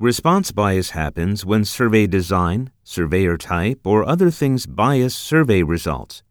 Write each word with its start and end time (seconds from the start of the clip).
Response 0.00 0.50
bias 0.50 0.92
happens 0.92 1.44
when 1.44 1.62
survey 1.62 2.06
design, 2.06 2.70
surveyor 2.82 3.36
type, 3.36 3.80
or 3.84 4.02
other 4.08 4.30
things 4.30 4.64
bias 4.64 5.14
survey 5.14 5.62
results. 5.62 6.22